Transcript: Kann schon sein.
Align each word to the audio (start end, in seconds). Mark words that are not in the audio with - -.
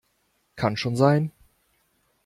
Kann 0.55 0.77
schon 0.77 0.95
sein. 0.95 1.31